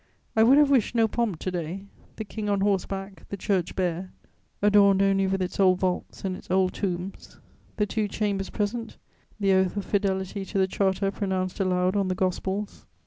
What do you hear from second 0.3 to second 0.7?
I would